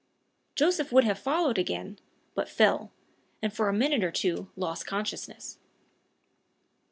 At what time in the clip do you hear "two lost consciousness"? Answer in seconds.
4.11-5.59